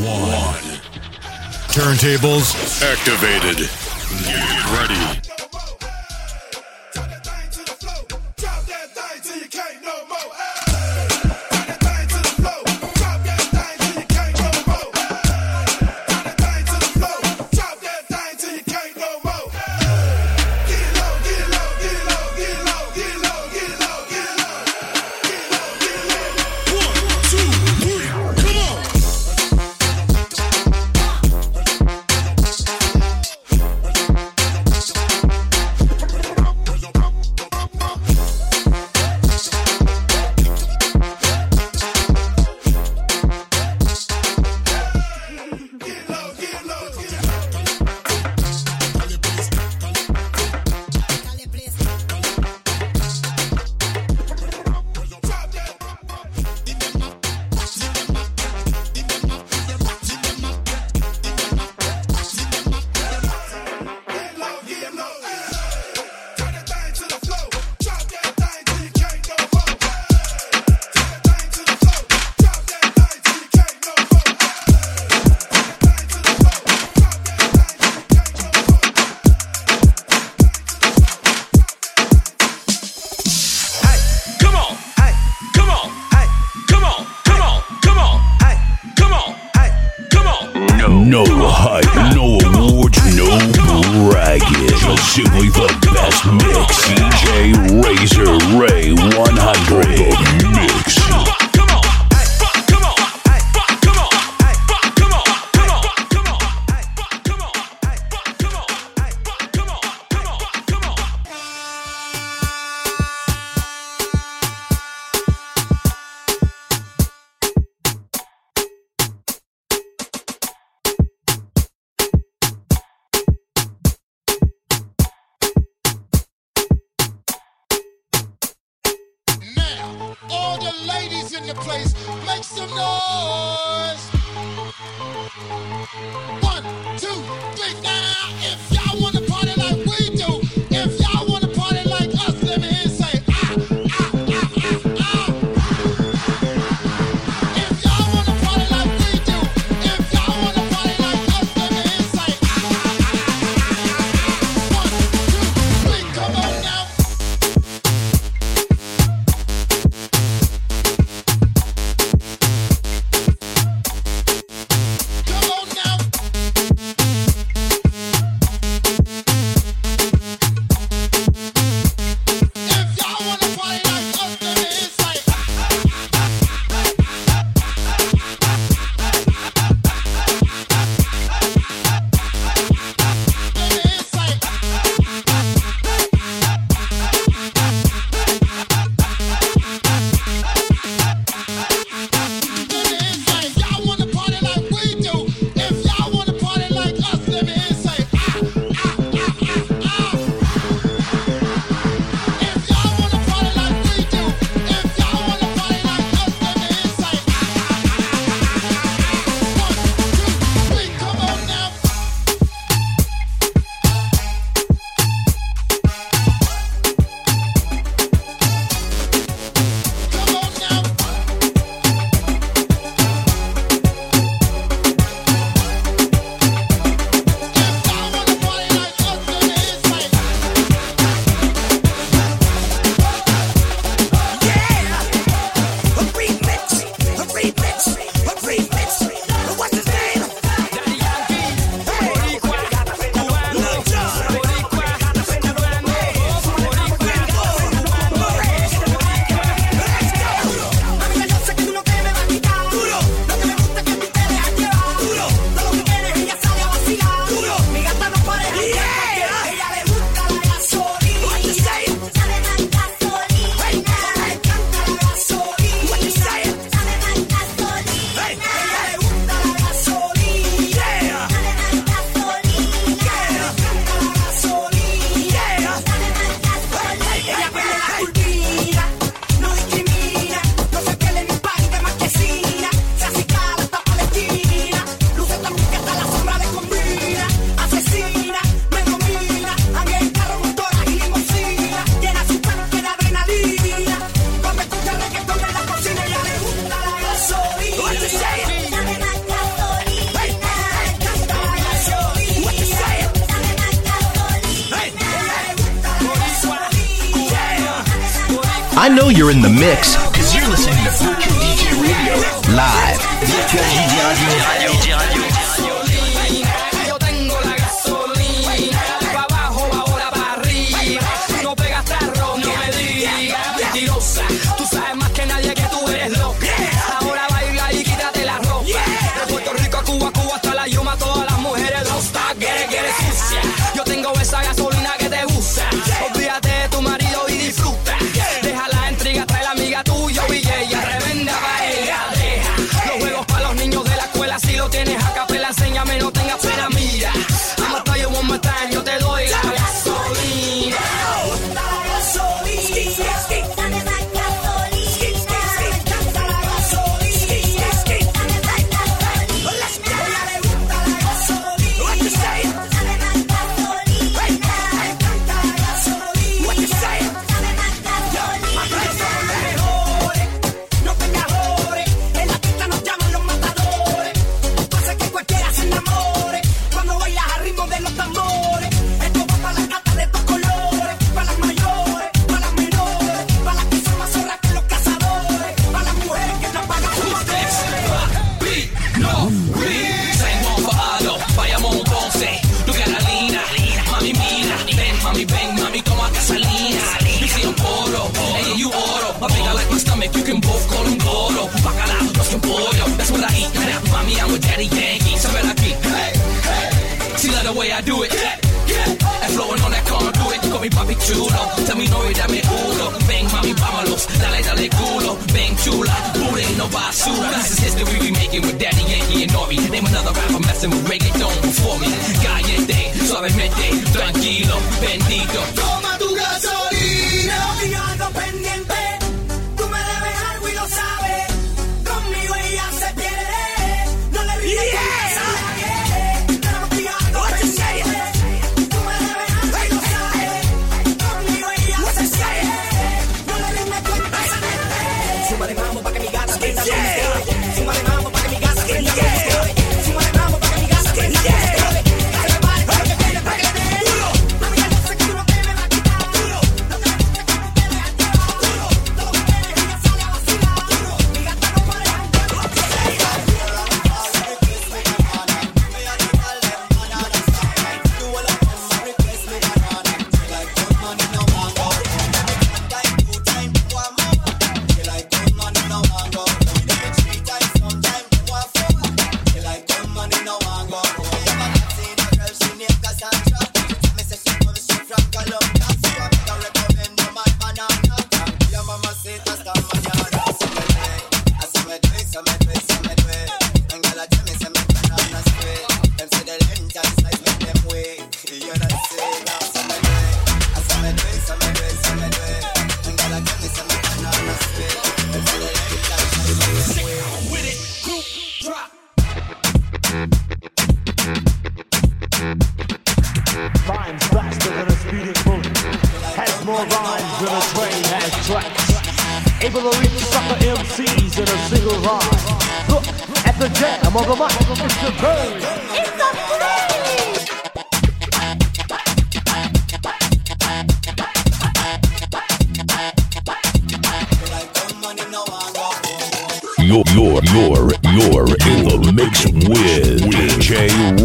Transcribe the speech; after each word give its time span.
one. 0.00 0.80
Turntables 1.68 2.82
activated. 2.82 3.68
Get 4.24 4.78
ready. 4.78 5.31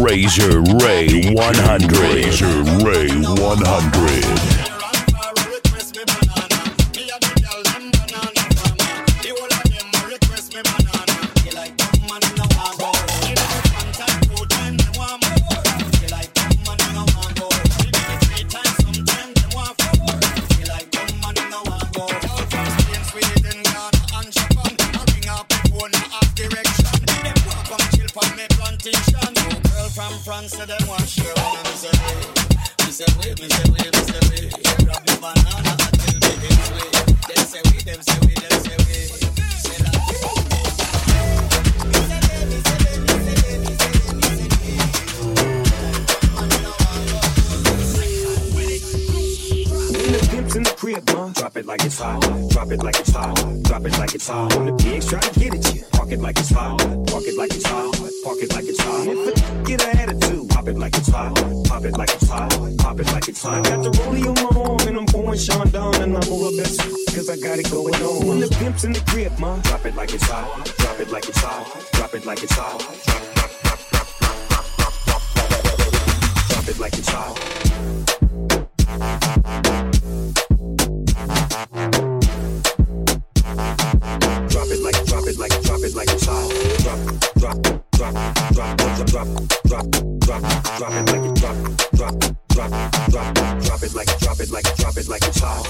Razor 0.08 0.62
Ray 0.80 1.34
100. 1.34 1.86
Razor 1.92 2.64
Ray 2.82 3.08
100. 3.08 4.57
sound. 54.28 54.77
Drop, 93.10 93.34
drop, 93.34 93.58
drop 93.62 93.82
it 93.82 93.94
like, 93.94 94.18
drop 94.18 94.40
it 94.40 94.50
like, 94.50 94.76
drop 94.76 94.96
it 94.96 95.08
like 95.08 95.22
it's 95.26 95.40
hot. 95.40 95.64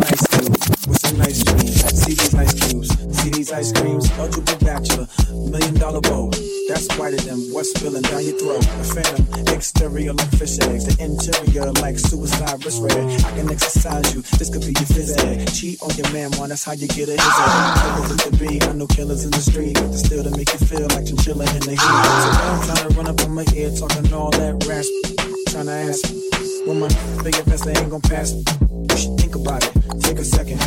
Nice 0.00 0.24
dude 0.32 0.48
with 0.88 0.98
some 1.00 1.18
nice 1.18 1.42
dreams. 1.44 1.82
See 1.92 2.14
these 2.14 2.34
ice 2.34 2.54
cubes, 2.54 2.88
see 3.18 3.30
these 3.30 3.52
ice 3.52 3.72
creams. 3.72 4.10
Eligible 4.18 4.56
bachelor, 4.64 5.06
million 5.30 5.74
dollar 5.74 6.00
bow. 6.00 6.30
That's 6.68 6.88
whiter 6.96 7.16
than 7.16 7.38
what's 7.52 7.70
spilling 7.70 8.02
down 8.02 8.24
your 8.24 8.38
throat. 8.38 8.64
A 8.64 8.84
phantom, 8.84 9.26
exterior 9.54 10.12
like 10.12 10.30
fish 10.38 10.58
eggs, 10.60 10.86
the 10.86 10.96
interior 11.02 11.70
like 11.82 11.98
suicide 11.98 12.64
wrist 12.64 12.80
red. 12.82 13.04
I 13.24 13.30
can 13.36 13.50
exercise 13.50 14.14
you, 14.14 14.22
this 14.38 14.48
could 14.48 14.62
be 14.62 14.72
your 14.72 14.88
phys. 14.88 15.12
Cheat 15.58 15.82
on 15.82 15.90
your 15.96 16.10
man, 16.12 16.30
one, 16.38 16.48
that's 16.48 16.64
how 16.64 16.72
you 16.72 16.88
get 16.88 17.08
a 17.08 17.12
his 17.12 17.20
egg. 17.20 17.62
Killers 17.82 18.22
to 18.24 18.30
be, 18.38 18.62
I 18.62 18.72
know 18.72 18.86
killers 18.86 19.24
in 19.24 19.30
the 19.30 19.42
street. 19.42 19.74
The 19.74 19.98
still 19.98 20.24
to 20.24 20.30
make 20.30 20.50
you 20.52 20.58
feel 20.66 20.88
like 20.88 21.06
chinchilla 21.06 21.44
in 21.54 21.60
the 21.60 21.76
heat. 21.76 21.80
So 21.80 22.30
I'm 22.48 22.62
trying 22.64 22.88
to 22.88 22.94
run 22.96 23.08
up 23.08 23.20
on 23.20 23.34
my 23.34 23.44
ear, 23.54 23.70
talking 23.76 24.12
all 24.12 24.30
that 24.30 24.64
rash. 24.66 25.11
Trying 25.52 25.66
to 25.66 25.72
ask, 25.72 26.66
when 26.66 26.80
my 26.80 26.88
big 27.22 27.36
invest, 27.36 27.64
they 27.66 27.72
ain't 27.72 27.90
gonna 27.90 28.00
pass. 28.00 28.32
You 28.32 28.96
should 28.96 29.20
think 29.20 29.34
about 29.34 29.62
it, 29.62 30.00
take 30.00 30.18
a 30.18 30.24
second. 30.24 30.58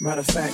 Matter 0.00 0.22
of 0.22 0.26
fact, 0.26 0.52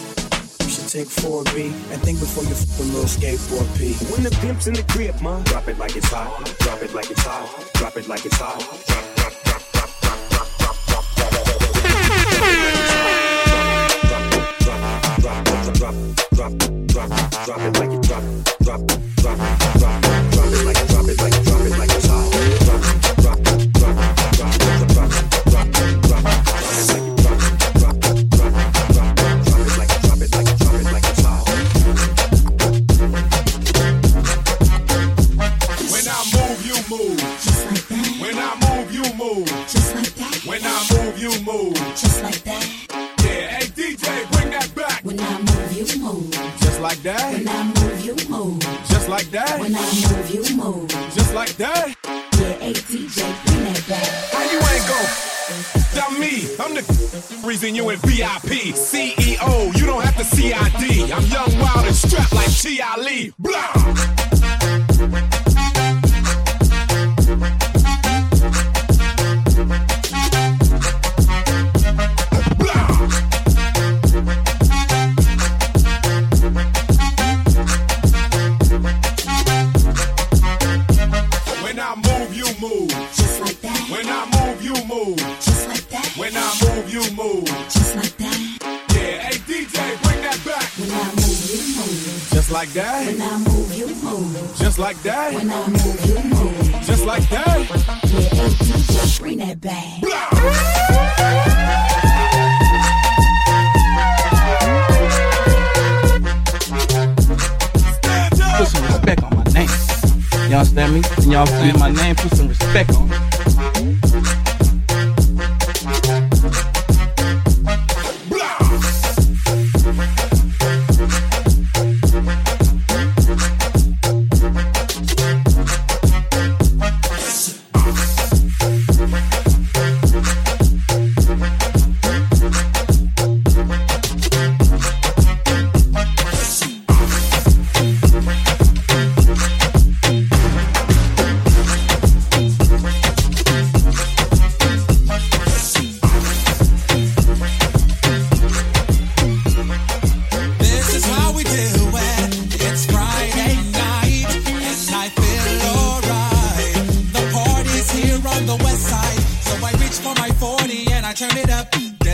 should 0.70 0.88
take 0.88 1.08
4B 1.08 1.72
and 1.90 2.02
think 2.02 2.20
before 2.20 2.44
you 2.44 2.50
f 2.50 2.78
a 2.78 2.82
little 2.92 3.04
skateboard 3.04 3.66
P. 3.78 3.94
When 4.12 4.22
the 4.22 4.30
pimp's 4.42 4.66
in 4.66 4.74
the 4.74 4.84
crib, 4.84 5.20
ma, 5.20 5.40
drop 5.44 5.66
it 5.68 5.78
like 5.78 5.96
it's 5.96 6.12
hot. 6.12 6.44
Drop 6.60 6.82
it 6.82 6.94
like 6.94 7.10
it's 7.10 7.22
hot. 7.22 7.72
Drop 7.74 7.96
it 7.96 8.06
like 8.06 8.24
it's 8.26 8.36
hot. 8.36 8.60
Drop, 8.60 8.86
drop, 8.86 9.19
VIP. 58.20 58.74
CEO, 58.74 59.74
you 59.78 59.86
don't 59.86 60.04
have 60.04 60.14
to 60.18 60.24
CID. 60.24 61.10
I'm 61.10 61.24
young, 61.24 61.58
wild, 61.58 61.86
and 61.86 61.96
strapped 61.96 62.34
like 62.34 62.50
T.I. 62.50 63.00
Lee. 63.00 63.32
Blah! 63.38 64.29
Like 92.74 92.84
that. 92.84 93.06
When 93.06 93.22
I 93.22 93.38
move, 93.38 93.74
you 93.76 93.86
move. 94.04 94.56
Just 94.56 94.78
like 94.78 95.02
that. 95.02 95.34
When 95.34 95.50
I 95.50 95.68
move, 95.68 96.06
you 96.06 96.22
move. 96.30 96.82
Just 96.84 97.04
like 97.04 97.28
that. 97.30 97.58
Yeah, 98.12 99.18
bring 99.18 99.38
that 99.38 99.60
back. 99.60 100.00
Put 108.56 108.68
some 108.68 108.84
respect 108.84 109.22
on 109.24 109.36
my 109.36 109.44
name. 109.52 109.68
Y'all 110.50 110.60
understand 110.60 110.94
me? 110.94 111.02
And 111.16 111.32
y'all 111.32 111.46
saying 111.46 111.78
my 111.78 111.90
name, 111.90 112.14
put 112.14 112.36
some 112.36 112.48
respect 112.48 112.94
on 112.94 113.10
it. 113.10 113.29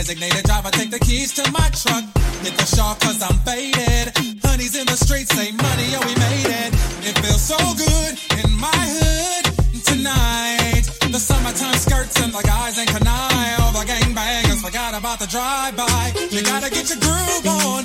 Designated 0.07 0.45
driver, 0.45 0.71
take 0.71 0.89
the 0.89 0.99
keys 0.99 1.33
to 1.33 1.43
my 1.51 1.67
truck. 1.75 1.99
Hit 2.39 2.55
the 2.55 2.63
shark 2.63 2.97
cause 3.01 3.19
I'm 3.21 3.35
faded. 3.43 4.15
Honey's 4.39 4.71
in 4.79 4.87
the 4.87 4.95
streets, 4.95 5.35
say 5.35 5.51
money, 5.51 5.99
oh 5.99 6.03
we 6.07 6.15
made 6.15 6.47
it. 6.47 6.71
It 7.03 7.15
feels 7.19 7.43
so 7.43 7.59
good 7.75 8.15
in 8.39 8.47
my 8.55 8.71
hood 8.71 9.51
tonight. 9.83 10.87
The 11.11 11.19
summertime 11.19 11.75
skirts 11.75 12.23
and 12.23 12.31
the 12.31 12.39
guys 12.39 12.79
ain't 12.79 12.87
canine. 12.87 13.59
All 13.59 13.75
the 13.75 13.83
gangbangers 13.83 14.63
forgot 14.63 14.95
about 14.95 15.19
the 15.19 15.27
drive-by. 15.27 16.15
You 16.31 16.39
gotta 16.39 16.71
get 16.71 16.87
your 16.87 17.03
groove 17.03 17.47
on. 17.67 17.83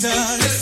done. 0.00 0.59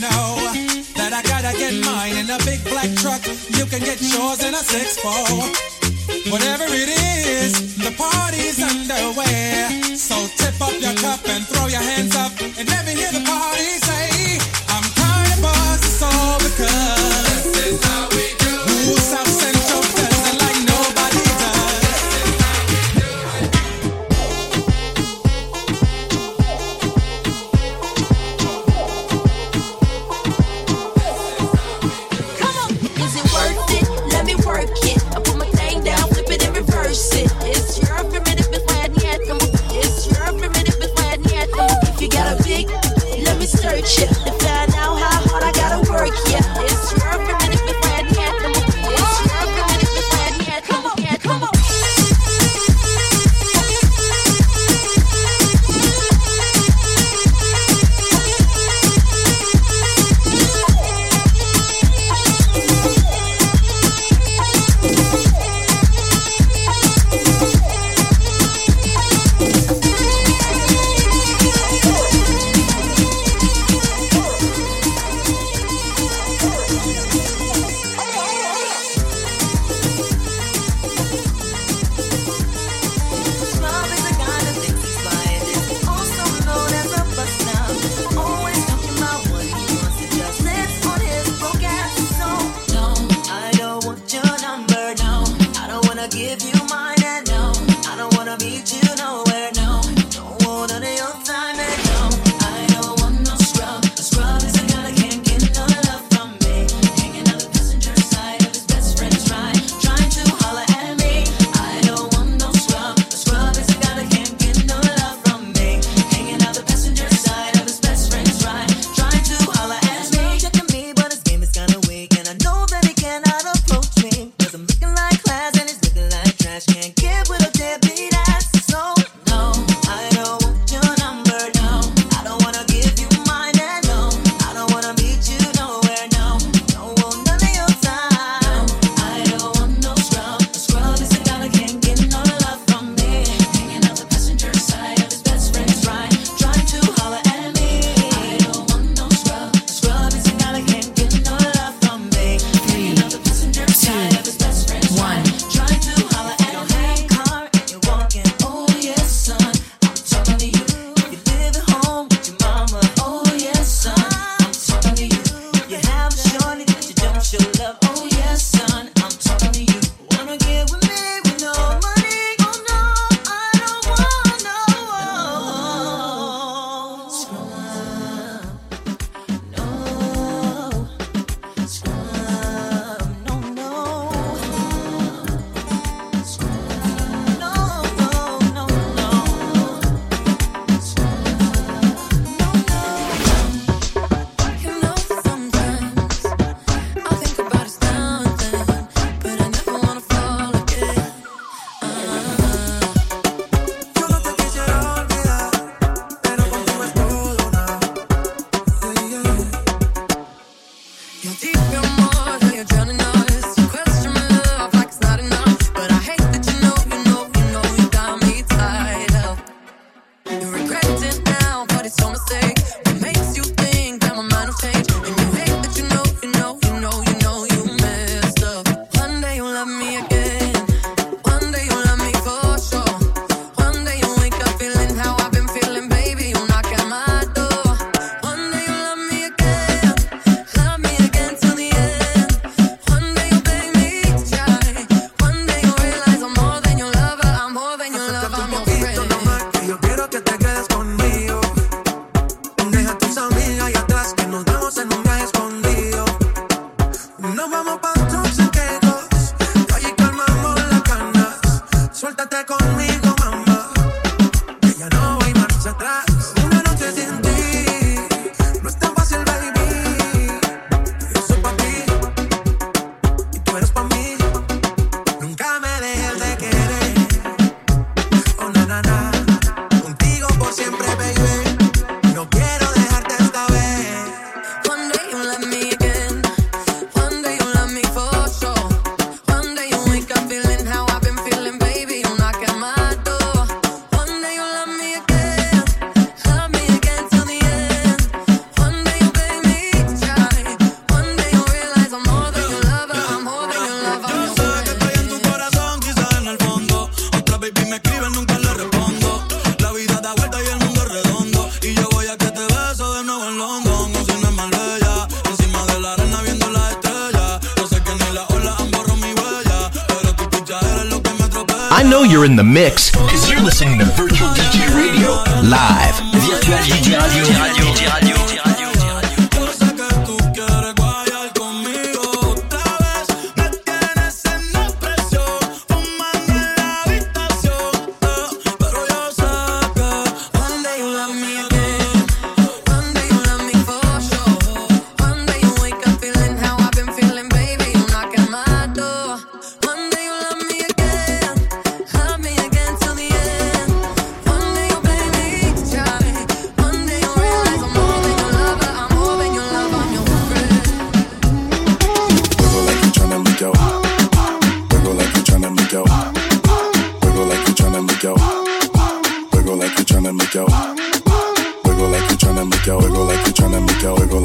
know 0.00 0.52
that 0.94 1.12
I 1.12 1.22
gotta 1.22 1.56
get 1.56 1.74
mine 1.84 2.16
in 2.16 2.30
a 2.30 2.38
big 2.44 2.62
black 2.64 2.90
truck. 2.96 3.22
You 3.56 3.64
can 3.66 3.80
get 3.80 4.00
yours 4.00 4.42
in 4.42 4.54
a 4.54 4.62
six 4.62 4.98
four. 4.98 5.26
Whatever 6.32 6.64
it 6.68 6.88
is, 6.88 7.76
the 7.76 7.90
party's 7.96 8.62
underway. 8.62 9.77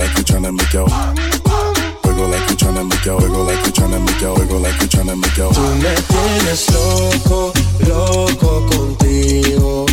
like 0.03 0.25
make 0.53 0.75
out. 0.75 0.89
Wiggle 2.03 2.27
like 2.27 2.83
make 2.83 3.07
out. 3.07 3.21
Wiggle 3.21 3.43
like 3.43 3.69
make 3.99 4.23
out. 4.23 4.37
Wiggle. 4.37 4.63
Tú 5.53 5.61
me 5.79 5.93
tienes 6.07 6.69
loco, 6.71 7.53
loco 7.87 8.65
contigo. 8.67 9.85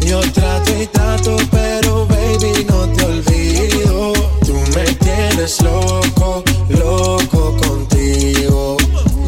Yo 0.00 0.20
trato 0.32 0.72
y 0.80 0.86
trato, 0.86 1.36
pero 1.50 2.06
baby 2.06 2.64
no 2.68 2.88
te 2.90 3.04
olvido. 3.04 4.12
Tú 4.44 4.54
me 4.74 4.84
tienes 4.94 5.60
loco, 5.62 6.44
loco 6.68 7.56
contigo. 7.56 8.76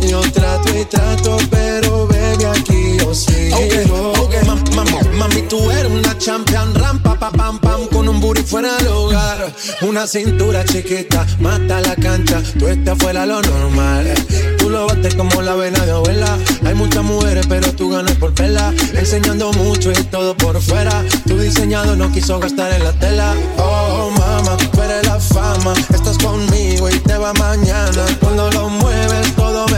Yo 0.09 0.21
trato 0.33 0.79
y 0.79 0.85
trato, 0.85 1.37
pero 1.51 2.07
baby 2.07 2.45
aquí 2.45 2.97
yo 2.99 3.15
sigo. 3.15 3.57
Okay, 3.57 3.85
okay. 4.21 4.45
Mami, 4.47 4.63
mami, 4.75 5.17
mami, 5.17 5.43
tú 5.43 5.71
eres 5.71 5.91
una 5.91 6.08
cintura 10.09 10.65
chiquita, 10.65 11.27
mata 11.39 11.83
la 11.83 11.95
cancha, 11.95 12.43
tú 12.59 12.67
estás 12.67 12.97
fuera 12.99 13.27
lo 13.27 13.43
normal. 13.43 14.15
Tú 14.59 14.71
lo 14.71 14.87
bates 14.87 15.15
como 15.15 15.43
la 15.43 15.55
vena 15.55 15.85
de 15.85 15.93
abuela. 15.93 16.39
Hay 16.65 16.75
muchas 16.75 17.05
mujeres, 17.05 17.47
pero 17.47 17.73
tú 17.75 17.91
ganas 17.91 18.15
por 18.17 18.35
vela. 18.35 18.73
Enseñando 18.95 19.53
mucho 19.53 19.91
y 19.91 20.05
todo 20.05 20.35
por 20.37 20.61
fuera. 20.61 21.05
Tu 21.27 21.39
diseñado 21.39 21.95
no 21.95 22.11
quiso 22.11 22.41
gastar 22.41 22.73
en 22.73 22.85
la 22.85 22.93
tela. 22.93 23.35
Oh, 23.59 24.11
mama, 24.11 24.57
tú 24.57 24.83
eres 24.83 25.07
la 25.07 25.21
fama. 25.21 25.75
Estás 25.95 26.17
conmigo 26.19 26.89
y 26.89 26.99
te 27.01 27.19
va 27.19 27.33
mañana. 27.35 28.05
Cuando 28.21 28.51
lo 28.51 28.69
mueves, 28.71 29.37
todo 29.37 29.48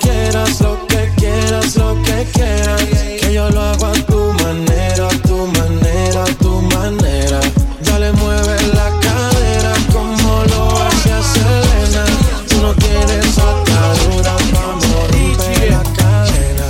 quieras, 0.00 0.60
lo 0.60 0.86
que 0.86 1.10
quieras, 1.16 1.76
lo 1.76 2.02
que 2.02 2.26
quieras, 2.32 2.82
que 3.20 3.32
yo 3.32 3.48
lo 3.50 3.60
hago 3.60 3.86
a 3.86 3.92
tu 3.92 4.32
manera, 4.44 5.06
a 5.06 5.18
tu 5.28 5.46
manera, 5.46 6.22
a 6.22 6.34
tu 6.36 6.62
manera. 6.62 7.40
Dale, 7.84 8.12
mueve 8.12 8.56
la 8.74 8.90
cadera 9.00 9.72
como 9.92 10.44
lo 10.44 10.70
hace 10.82 11.10
Selena. 11.32 12.04
Tú 12.48 12.60
no 12.62 12.74
tienes 12.74 13.38
atadura, 13.38 14.36
vamos, 14.52 14.84
rompe 15.10 15.70
la 15.70 15.82
cadena. 15.96 16.66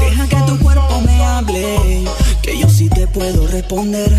Deja 0.00 0.28
que 0.28 0.36
tu 0.46 0.58
cuerpo 0.58 1.00
me 1.02 1.24
hable, 1.24 2.04
que 2.42 2.58
yo 2.58 2.68
sí 2.68 2.88
te 2.88 3.06
puedo 3.06 3.46
responder 3.46 4.12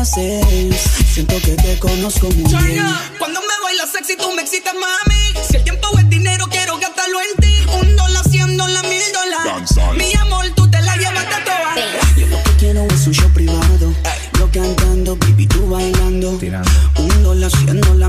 haces. 0.00 0.80
Siento 1.12 1.36
que 1.42 1.52
te 1.56 1.78
conozco 1.78 2.28
muy 2.30 2.54
bien. 2.54 2.86
Cuando 3.18 3.40
me 3.40 3.54
bailas 3.62 3.92
sexy, 3.92 4.16
tú 4.16 4.32
me 4.34 4.42
excitas, 4.42 4.74
mami. 4.74 5.46
Si 5.48 5.56
el 5.56 5.64
tiempo 5.64 5.86
es 5.98 6.08
dinero, 6.08 6.46
quiero 6.50 6.78
gastarlo 6.78 7.18
en 7.20 7.40
ti. 7.40 7.54
Un 7.80 7.96
dólar, 7.96 8.24
cien 8.28 8.56
dólares, 8.56 8.90
mil 8.90 9.02
dólares. 9.12 9.76
Mi 9.96 10.14
amor, 10.14 10.46
tú 10.56 10.70
te 10.70 10.80
la 10.80 10.96
llevaste 10.96 11.36
toda. 11.44 11.74
Yo 12.16 12.26
lo 12.28 12.42
que 12.42 12.50
quiero 12.58 12.86
es 12.86 13.06
un 13.06 13.12
show 13.14 13.30
privado. 13.32 13.92
Yo 14.38 14.50
cantando, 14.50 15.16
baby, 15.16 15.46
tú 15.46 15.68
bailando. 15.68 16.30
Un 16.30 17.22
dólar, 17.22 17.50
cien 17.50 17.80
dólares. 17.80 17.99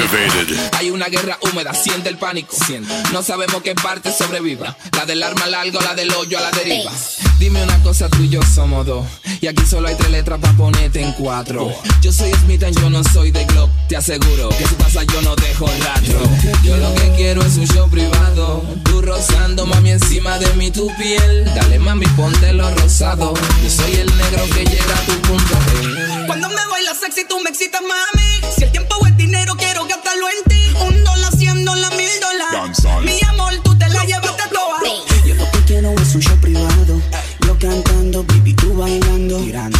Activated. 0.00 0.56
Hay 0.78 0.90
una 0.90 1.06
guerra 1.06 1.38
húmeda, 1.42 1.74
siente 1.74 2.08
el 2.08 2.18
pánico. 2.18 2.56
No 3.12 3.22
sabemos 3.22 3.62
qué 3.62 3.74
parte 3.74 4.12
sobreviva. 4.12 4.76
La 4.96 5.06
del 5.06 5.22
arma 5.22 5.46
larga 5.46 5.78
o 5.78 5.82
la 5.82 5.94
del 5.94 6.12
hoyo 6.12 6.38
a 6.38 6.42
la 6.42 6.50
deriva. 6.50 6.92
Dime 7.38 7.62
una 7.62 7.82
cosa, 7.82 8.08
tú 8.08 8.22
y 8.22 8.28
yo 8.28 8.40
somos 8.42 8.86
dos. 8.86 9.06
Y 9.40 9.46
aquí 9.46 9.64
solo 9.66 9.88
hay 9.88 9.94
tres 9.96 10.10
letras 10.10 10.40
para 10.40 10.56
ponerte 10.56 11.02
en 11.02 11.12
cuatro. 11.12 11.74
Yo 12.02 12.12
soy 12.12 12.32
Smith 12.34 12.62
and 12.62 12.78
yo 12.78 12.90
no 12.90 13.02
soy 13.04 13.30
de 13.30 13.44
Glock. 13.46 13.70
Te 13.88 13.96
aseguro 13.96 14.50
que 14.50 14.66
si 14.66 14.74
pasa 14.74 15.02
yo 15.04 15.22
no 15.22 15.34
dejo 15.36 15.66
rastro. 15.84 16.20
Yo 16.62 16.76
lo 16.76 16.94
que 16.94 17.12
quiero 17.16 17.42
es 17.42 17.56
un 17.56 17.66
show 17.66 17.88
privado. 17.88 18.62
Tú 18.84 19.00
rozando, 19.02 19.66
mami, 19.66 19.92
encima 19.92 20.38
de 20.38 20.52
mí 20.54 20.70
tu 20.70 20.94
piel. 20.96 21.44
Dale, 21.54 21.78
mami, 21.78 22.06
ponte 22.08 22.52
lo 22.52 22.70
rosado. 22.76 23.34
Yo 23.62 23.70
soy 23.70 23.92
el 23.92 24.18
negro 24.18 24.44
que 24.54 24.64
llega 24.64 24.94
a 24.94 25.06
tu 25.06 25.12
punto. 25.22 25.54
Cuando 26.26 26.48
me 26.48 26.66
bailas 26.70 26.98
sexy, 27.00 27.24
tú 27.26 27.40
me 27.40 27.50
excitas, 27.50 27.80
mami. 27.80 28.52
Si 28.54 28.64
el 28.64 28.72
tiempo 28.72 28.89
tirando. 39.38 39.79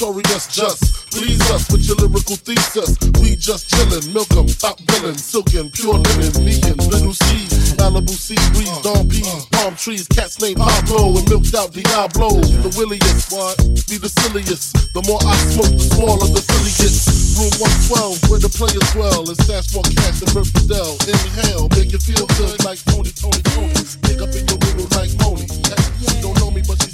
Notorious 0.00 0.46
just. 0.48 1.10
Please 1.10 1.40
us 1.50 1.70
with 1.70 1.86
your 1.86 1.96
lyrical 1.96 2.34
thesis. 2.34 2.98
We 3.22 3.36
just 3.36 3.70
chillin', 3.70 4.12
milk 4.12 4.30
'em, 4.34 4.46
top 4.58 4.80
villain, 4.90 5.16
silkin', 5.16 5.70
pure 5.70 5.94
linen, 5.94 6.34
me 6.44 6.58
and 6.66 6.78
little 6.90 7.14
C, 7.14 7.46
Malibu 7.78 8.10
sea 8.10 8.38
breeze, 8.52 8.74
dawn 8.82 9.08
peas, 9.08 9.46
palm 9.52 9.76
trees, 9.76 10.08
cats 10.08 10.40
named 10.40 10.58
Pablo 10.58 11.16
and 11.16 11.28
milked 11.30 11.54
out 11.54 11.70
Diablo. 11.72 12.40
The 12.40 12.74
williest, 12.76 13.30
what? 13.30 13.56
Be 13.86 13.98
the 13.98 14.10
silliest. 14.10 14.74
The 14.94 15.02
more 15.06 15.22
I 15.22 15.36
smoke, 15.54 15.70
the 15.70 15.86
smaller 15.94 16.26
the 16.26 16.42
silly 16.42 16.74
gets. 16.74 17.06
Room 17.38 17.54
112, 17.62 18.30
where 18.30 18.42
the 18.42 18.50
players 18.50 18.88
dwell, 18.94 19.22
and 19.30 19.38
stash 19.46 19.74
more 19.74 19.86
cash 19.94 20.18
than 20.20 20.34
Bert 20.34 20.46
Fidel. 20.58 20.98
Inhale, 21.06 21.68
make 21.78 21.92
you 21.92 21.98
feel 22.02 22.26
good 22.34 22.58
like 22.66 22.82
Tony, 22.90 23.10
Tony, 23.14 23.42
Tony. 23.54 23.74
Pick 24.02 24.18
up 24.22 24.34
in 24.34 24.42
your 24.50 24.58
middle 24.58 24.88
like 24.98 25.14
Moni. 25.22 25.46
She 25.46 26.18
don't 26.22 26.38
know 26.38 26.50
me, 26.50 26.62
but 26.66 26.82
she's 26.82 26.93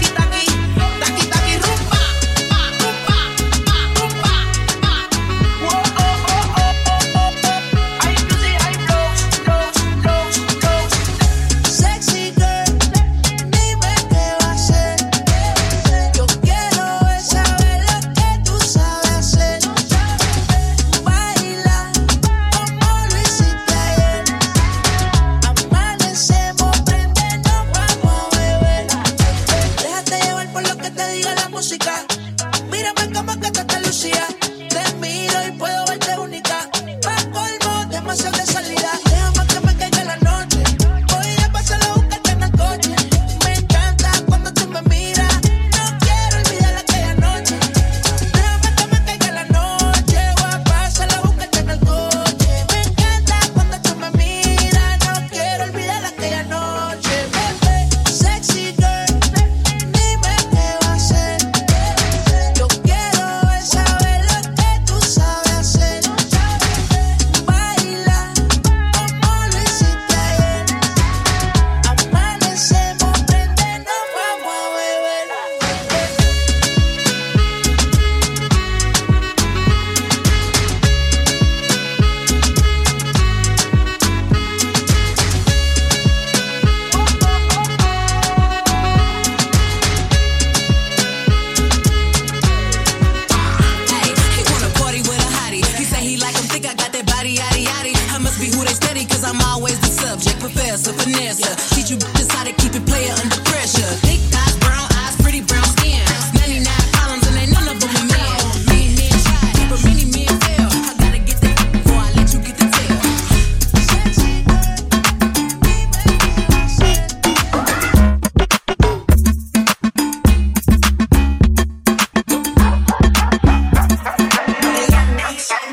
Mírame 32.71 33.13
como 33.13 33.39
que 33.39 33.51
te 33.51 33.79
lucía. 33.81 34.40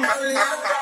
Hola. 0.01 0.78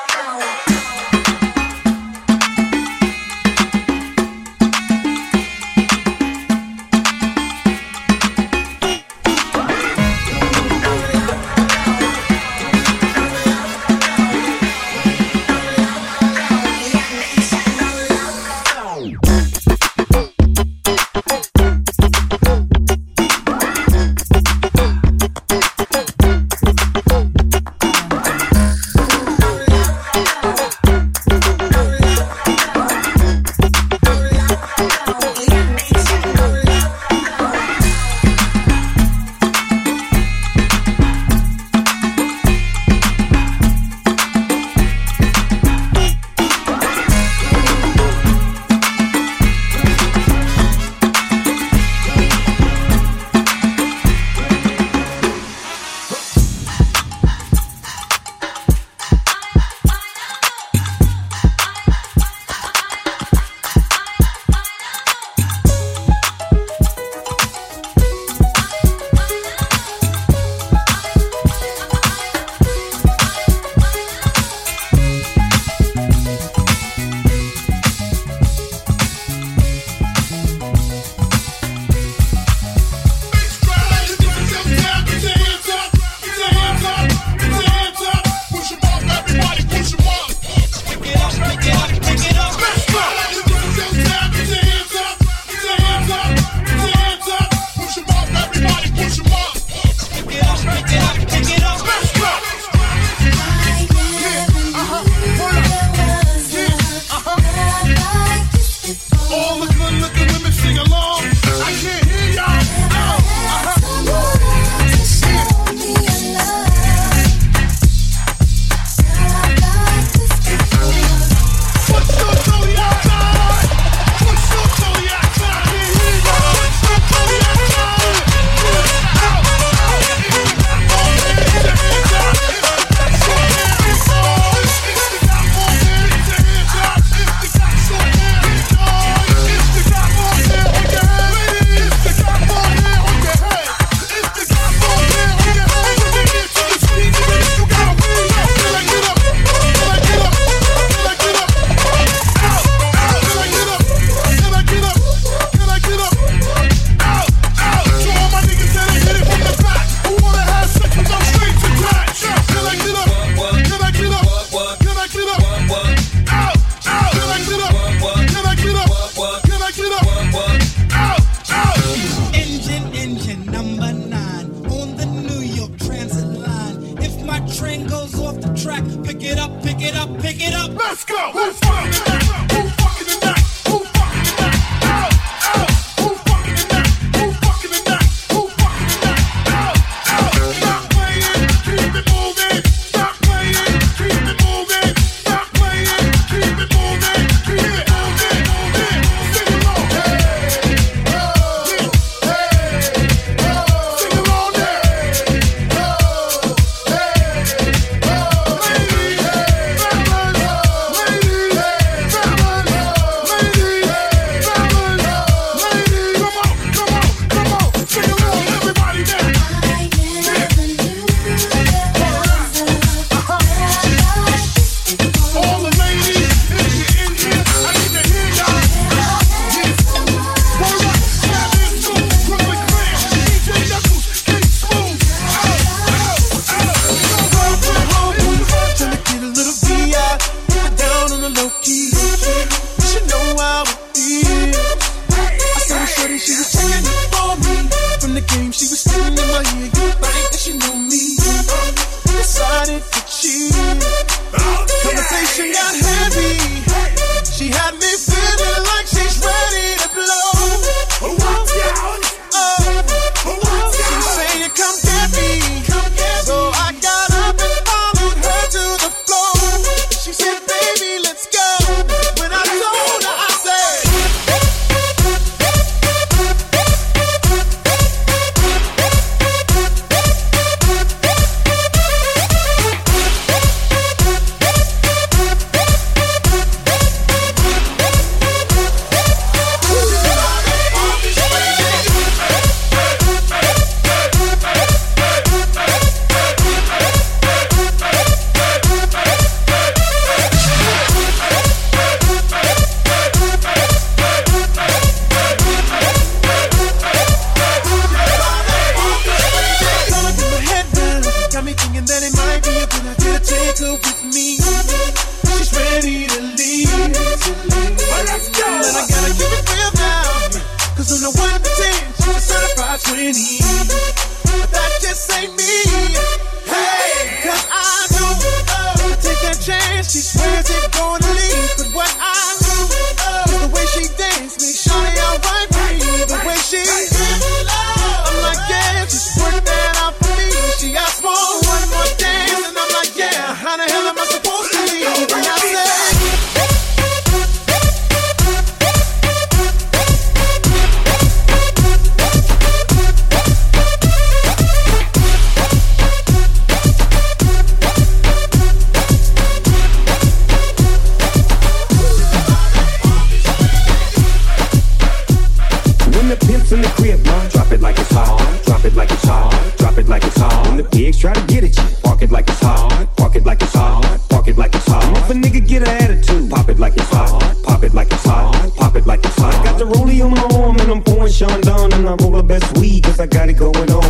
it 374.37 374.39
like 374.39 374.55
it's 374.55 374.67
hot. 374.67 374.97
If 374.97 375.09
a 375.09 375.13
nigga 375.13 375.47
get 375.47 375.61
an 375.63 375.69
attitude, 375.69 376.29
pop 376.29 376.49
it 376.49 376.59
like 376.59 376.75
it's 376.77 376.89
hot. 376.89 377.43
Pop 377.43 377.63
it 377.63 377.73
like 377.73 377.91
it's 377.91 378.03
hot. 378.03 378.53
Pop 378.55 378.75
it 378.75 378.85
like 378.85 379.03
it's 379.03 379.15
hot. 379.15 379.33
Got 379.43 379.57
the 379.57 379.65
rollie 379.65 380.03
on 380.03 380.11
my 380.11 380.37
arm 380.37 380.57
and 380.59 380.71
I'm 380.71 380.83
pouring 380.83 381.11
Sean 381.11 381.41
down 381.41 381.73
and 381.73 381.87
I 381.87 381.95
roll 381.95 382.11
the 382.11 382.23
best 382.23 382.57
weed 382.57 382.83
cause 382.83 382.99
I 382.99 383.07
got 383.07 383.29
it 383.29 383.37
going 383.37 383.71
on. 383.71 383.86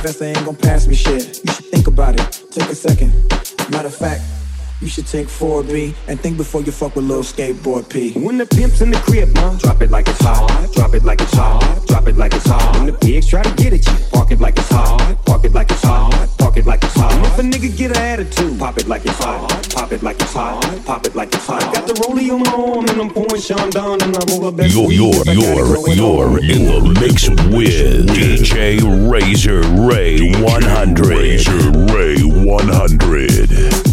Professor 0.00 0.24
ain't 0.24 0.46
gonna 0.46 0.56
pass 0.56 0.86
me 0.86 0.94
shit. 0.94 1.44
You 1.44 1.52
should 1.52 1.66
think 1.66 1.86
about 1.86 2.18
it. 2.18 2.44
Take 2.50 2.70
a 2.70 2.74
second. 2.74 3.12
Matter 3.70 3.88
of 3.88 3.94
fact, 3.94 4.22
you 4.80 4.88
should 4.88 5.06
take 5.06 5.26
4B 5.26 5.94
and 6.08 6.18
think 6.18 6.38
before 6.38 6.62
you 6.62 6.72
fuck 6.72 6.96
with 6.96 7.04
little 7.04 7.22
skateboard 7.22 7.86
P. 7.90 8.12
When 8.12 8.38
the 8.38 8.46
pimp's 8.46 8.80
in 8.80 8.90
the 8.90 8.96
crib, 8.96 9.34
man, 9.34 9.58
drop 9.58 9.82
it 9.82 9.90
like 9.90 10.08
it's 10.08 10.22
hot. 10.22 10.70
Drop 10.72 10.94
it 10.94 11.04
like 11.04 11.20
it's 11.20 11.34
hot. 11.34 11.86
Drop 11.86 12.08
it 12.08 12.16
like 12.16 12.32
it's 12.32 12.46
hot. 12.46 12.76
When 12.76 12.86
the 12.86 12.94
pigs 12.94 13.26
try 13.26 13.42
to 13.42 13.54
get 13.62 13.74
at 13.74 13.86
you, 13.86 14.06
park 14.10 14.30
it 14.30 14.40
like 14.40 14.56
it's 14.56 14.70
hot. 14.70 15.18
Park 15.26 15.44
it 15.44 15.52
like 15.52 15.70
it's 15.70 15.82
hot 15.82 16.29
it 16.60 16.66
like 16.66 16.84
it's 16.84 16.94
hot. 16.94 17.12
If 17.26 17.38
a 17.38 17.42
nigga 17.42 17.76
get 17.76 17.90
an 17.92 18.02
attitude, 18.02 18.58
pop 18.58 18.76
it 18.76 18.86
like 18.86 19.04
it's 19.04 19.18
hot. 19.18 19.68
Pop 19.70 19.92
it 19.92 20.02
like 20.02 20.20
it's 20.20 20.32
hot. 20.32 20.84
Pop 20.84 21.06
it 21.06 21.14
like 21.14 21.34
it's 21.34 21.46
hot. 21.46 21.74
Got 21.74 21.86
the 21.86 21.94
rollie 21.94 22.30
on 22.32 22.40
my 22.42 22.52
arm 22.52 22.88
and 22.88 23.00
I'm 23.00 23.10
pouring 23.10 23.40
Sean 23.40 23.70
Don 23.70 24.02
and 24.02 24.16
I'm 24.16 24.30
over 24.30 24.52
best. 24.52 24.74
You're, 24.74 24.92
you're, 24.92 25.24
you're, 25.26 25.94
you're 25.94 26.38
in 26.38 26.66
the 26.66 26.96
mix 27.00 27.28
with 27.28 28.08
DJ 28.08 28.80
Razor 29.10 29.62
Ray 29.88 30.32
100. 30.42 31.06
Razor 31.06 31.70
Ray 31.94 32.22
100. 32.22 33.89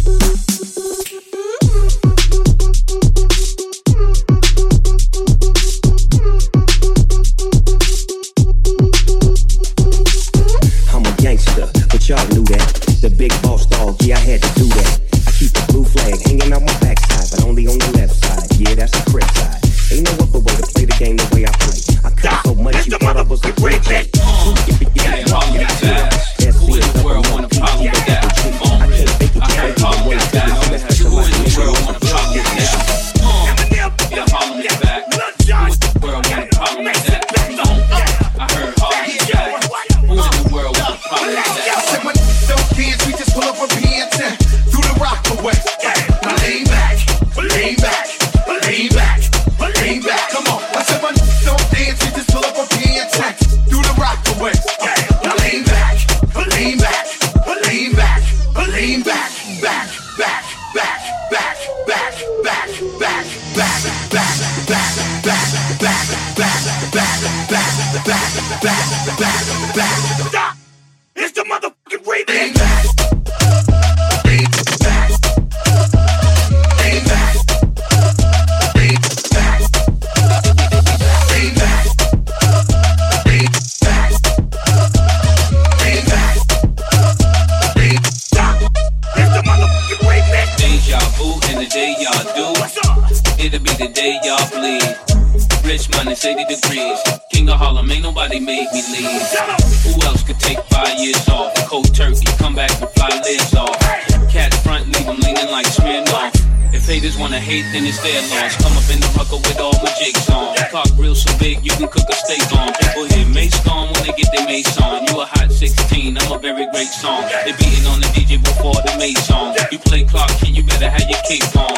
skates 114.67 114.81
on. 114.81 115.05
You 115.05 115.21
a 115.21 115.25
hot 115.25 115.51
16, 115.51 116.17
I'm 116.17 116.31
a 116.31 116.39
very 116.39 116.65
great 116.71 116.87
song. 116.87 117.23
They 117.45 117.51
beating 117.53 117.85
on 117.87 117.99
the 117.99 118.07
DJ 118.07 118.43
before 118.43 118.73
the 118.73 118.95
maid 118.97 119.17
song. 119.17 119.55
You 119.71 119.79
play 119.79 120.03
clock, 120.03 120.31
and 120.43 120.55
you 120.55 120.63
better 120.63 120.89
have 120.89 121.07
your 121.09 121.19
cape 121.27 121.55
on. 121.55 121.75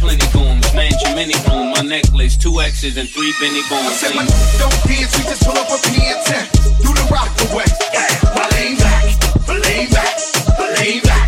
Plenty 0.00 0.26
goons, 0.32 0.66
mansion, 0.74 1.14
mini 1.14 1.34
room. 1.48 1.72
My 1.72 1.82
necklace, 1.82 2.36
two 2.36 2.60
X's 2.60 2.96
and 2.96 3.08
three 3.08 3.32
Benny 3.40 3.62
Bones. 3.70 3.86
I 3.86 3.92
said, 3.92 4.14
my 4.14 4.24
don't 4.58 4.74
dance, 4.86 5.12
we 5.16 5.24
just 5.24 5.42
pull 5.44 5.56
up 5.56 5.68
a 5.68 5.78
P10. 5.86 6.82
Do 6.82 6.90
the 6.92 7.06
rock 7.10 7.30
away. 7.50 7.68
Yeah. 7.92 8.34
Well, 8.34 8.48
lean 8.56 8.76
back, 8.78 9.04
lean 9.48 9.90
back, 9.90 10.18
lean 10.78 11.02
back. 11.02 11.23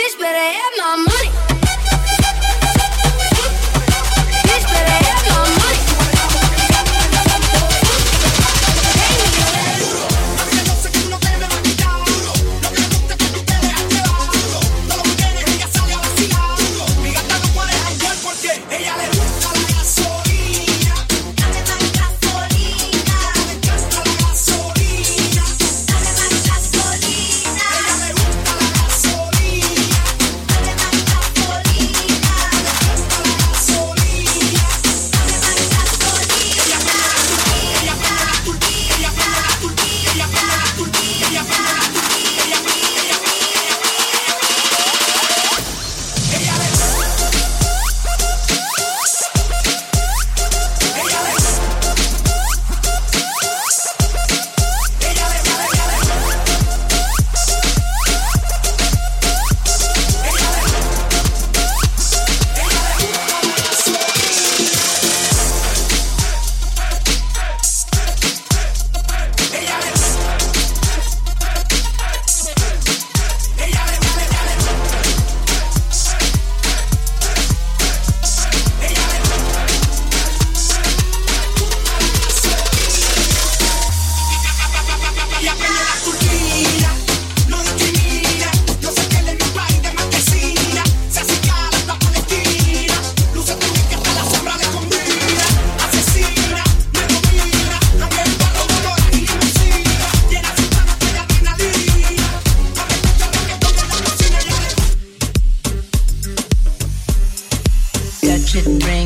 bitch 0.00 0.18
better 0.18 0.38
have 0.38 0.72
my 0.78 0.96
money. 0.96 1.49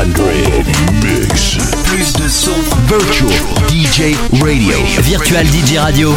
100 0.00 0.64
Mix. 1.04 1.58
Virtual 2.86 3.28
DJ 3.68 4.16
Radio. 4.40 4.78
Virtual 5.02 5.44
DJ 5.44 5.76
Radio. 5.76 6.16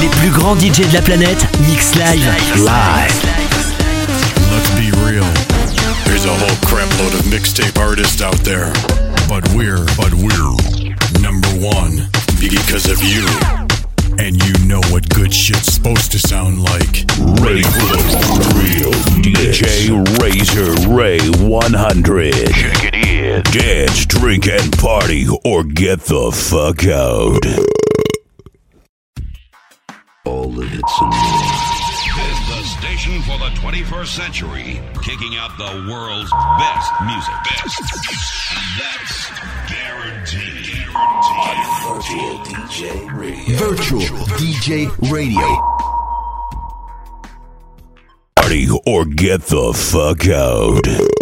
Les 0.00 0.08
plus 0.08 0.30
grands 0.30 0.56
DJ 0.56 0.88
de 0.88 0.94
la 0.94 1.02
planète 1.02 1.46
mix 1.68 1.94
live. 1.94 2.24
Live. 2.56 3.22
Let's 4.50 4.70
be 4.76 4.90
real. 5.04 5.26
There's 6.06 6.24
a 6.24 6.32
whole 6.32 6.56
crapload 6.64 7.12
of 7.12 7.26
mixtape 7.26 7.78
artists 7.78 8.22
out 8.22 8.42
there. 8.44 8.72
But 9.28 9.46
we're, 9.52 9.84
but 9.98 10.14
we're 10.14 10.56
number 11.20 11.48
one 11.60 12.08
because 12.40 12.90
of 12.90 13.02
you 13.04 13.61
and 14.18 14.42
you 14.44 14.66
know 14.66 14.80
what 14.90 15.08
good 15.08 15.32
shit's 15.32 15.74
supposed 15.74 16.12
to 16.12 16.18
sound 16.18 16.62
like. 16.62 17.04
Ready 17.40 17.62
for 17.62 17.86
the 17.86 18.02
real 18.60 18.92
DJ 19.22 19.90
Razor 20.20 20.88
Ray 20.94 21.18
100. 21.48 22.32
Check 22.32 22.84
it 22.84 22.94
in. 22.94 23.42
Dance, 23.42 24.06
drink, 24.06 24.46
and 24.48 24.76
party, 24.78 25.26
or 25.44 25.64
get 25.64 26.00
the 26.00 26.30
fuck 26.32 26.86
out. 26.86 27.46
All 30.24 30.48
the 30.50 30.66
hits 30.66 31.00
in 31.00 31.08
is 32.22 32.38
the 32.48 32.62
station 32.78 33.22
for 33.22 33.38
the 33.38 33.50
21st 33.58 34.06
century, 34.06 34.80
kicking 35.02 35.36
out 35.36 35.56
the 35.58 35.86
world's 35.90 36.30
best 36.58 36.92
music. 37.02 37.34
Best. 37.44 37.82
That's 38.78 39.30
guaranteed. 39.68 40.61
Virtual 40.92 42.38
DJ 42.44 43.16
Radio. 43.16 43.56
Virtual, 43.56 44.00
DJ 44.36 45.10
Radio. 45.10 45.40
Party 48.36 48.68
or 48.84 49.06
get 49.06 49.40
the 49.42 49.72
fuck 49.72 50.28
out. 50.28 51.21